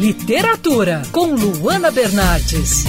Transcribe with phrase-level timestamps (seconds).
[0.00, 2.86] Literatura, com Luana Bernardes.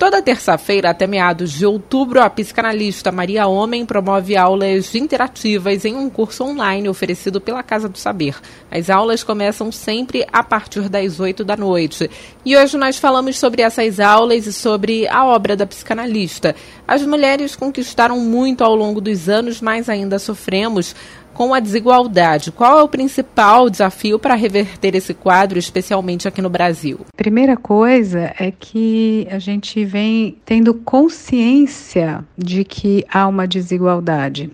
[0.00, 6.08] Toda terça-feira, até meados de outubro, a psicanalista Maria Homem promove aulas interativas em um
[6.08, 8.34] curso online oferecido pela Casa do Saber.
[8.70, 12.08] As aulas começam sempre a partir das 8 da noite.
[12.44, 16.54] E hoje nós falamos sobre essas aulas e sobre a obra da psicanalista.
[16.90, 20.96] As mulheres conquistaram muito ao longo dos anos, mas ainda sofremos
[21.32, 22.50] com a desigualdade.
[22.50, 27.06] Qual é o principal desafio para reverter esse quadro, especialmente aqui no Brasil?
[27.16, 34.50] Primeira coisa é que a gente vem tendo consciência de que há uma desigualdade.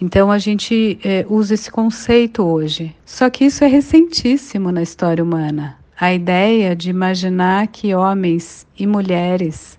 [0.00, 2.94] Então a gente é, usa esse conceito hoje.
[3.04, 5.76] Só que isso é recentíssimo na história humana.
[6.00, 9.76] A ideia de imaginar que homens e mulheres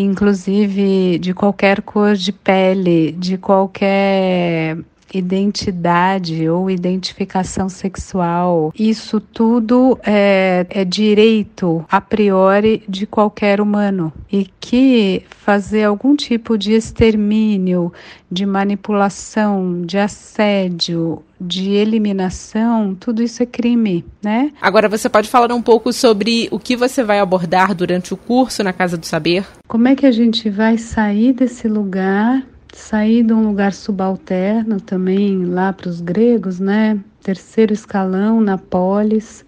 [0.00, 4.78] inclusive de qualquer cor de pele, de qualquer
[5.18, 14.48] identidade ou identificação sexual, isso tudo é, é direito a priori de qualquer humano e
[14.60, 17.92] que fazer algum tipo de extermínio,
[18.30, 24.52] de manipulação, de assédio, de eliminação, tudo isso é crime, né?
[24.60, 28.62] Agora você pode falar um pouco sobre o que você vai abordar durante o curso
[28.62, 29.46] na Casa do Saber?
[29.66, 35.44] Como é que a gente vai sair desse lugar sair de um lugar subalterno também
[35.44, 36.98] lá para os gregos, né?
[37.22, 39.44] Terceiro escalão na polis,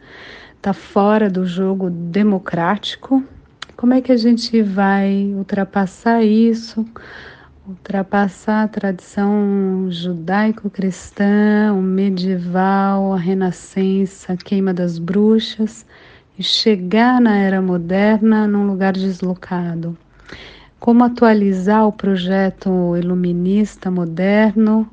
[0.60, 3.22] tá fora do jogo democrático.
[3.76, 6.86] Como é que a gente vai ultrapassar isso?
[7.66, 15.86] Ultrapassar a tradição judaico-cristã, o medieval, a renascença, a queima das bruxas
[16.38, 19.96] e chegar na era moderna num lugar deslocado
[20.82, 24.90] como atualizar o projeto iluminista moderno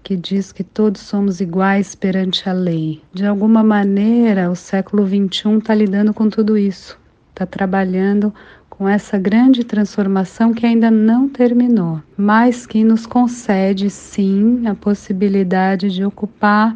[0.00, 3.02] que diz que todos somos iguais perante a lei.
[3.12, 6.96] De alguma maneira, o século XXI está lidando com tudo isso,
[7.30, 8.32] está trabalhando
[8.70, 15.90] com essa grande transformação que ainda não terminou, mas que nos concede sim a possibilidade
[15.90, 16.72] de ocupar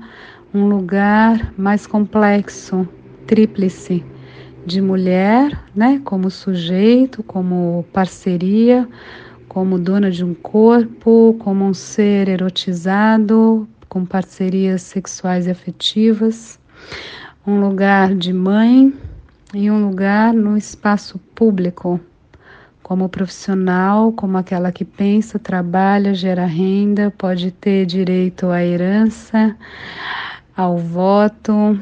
[0.53, 2.89] um lugar mais complexo,
[3.29, 4.05] tríplice
[4.67, 8.87] de mulher, né, como sujeito, como parceria,
[9.49, 16.59] como dona de um corpo, como um ser erotizado, com parcerias sexuais e afetivas,
[17.47, 18.93] um lugar de mãe
[19.55, 22.01] e um lugar no espaço público,
[22.83, 29.57] como profissional, como aquela que pensa, trabalha, gera renda, pode ter direito à herança,
[30.57, 31.79] ao voto,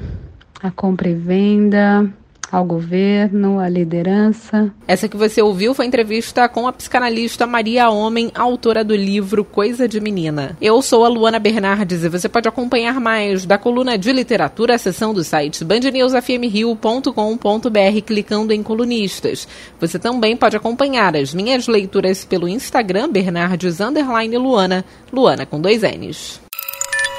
[0.63, 2.13] à compra e venda,
[2.51, 4.73] ao governo, à liderança.
[4.87, 9.89] Essa que você ouviu foi entrevista com a psicanalista Maria Homem, autora do livro Coisa
[9.89, 10.57] de Menina.
[10.61, 14.79] Eu sou a Luana Bernardes e você pode acompanhar mais da coluna de literatura, a
[14.79, 19.49] seção do site bandnewsfmrio.com.br clicando em colunistas.
[19.81, 23.81] Você também pode acompanhar as minhas leituras pelo Instagram Bernardes
[24.39, 26.44] Luana, Luana com dois N's.